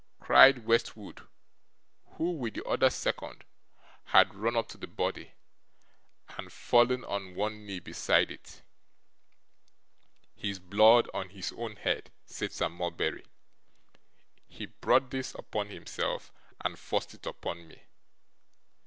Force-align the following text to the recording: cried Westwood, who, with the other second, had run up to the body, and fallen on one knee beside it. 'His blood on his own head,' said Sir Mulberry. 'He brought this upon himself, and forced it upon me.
cried 0.19 0.65
Westwood, 0.65 1.27
who, 2.15 2.31
with 2.31 2.55
the 2.55 2.65
other 2.65 2.89
second, 2.89 3.43
had 4.05 4.33
run 4.33 4.55
up 4.55 4.67
to 4.67 4.75
the 4.75 4.87
body, 4.87 5.33
and 6.39 6.51
fallen 6.51 7.05
on 7.05 7.35
one 7.35 7.67
knee 7.67 7.79
beside 7.79 8.31
it. 8.31 8.63
'His 10.35 10.57
blood 10.57 11.07
on 11.13 11.29
his 11.29 11.51
own 11.55 11.75
head,' 11.75 12.09
said 12.25 12.51
Sir 12.51 12.67
Mulberry. 12.69 13.27
'He 14.47 14.65
brought 14.65 15.11
this 15.11 15.35
upon 15.35 15.67
himself, 15.69 16.33
and 16.61 16.79
forced 16.79 17.13
it 17.13 17.27
upon 17.27 17.67
me. 17.67 17.83